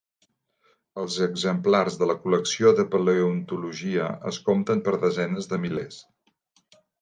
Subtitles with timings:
[1.01, 6.01] Els exemplars de la col·lecció de paleontologia es compten per desenes de milers.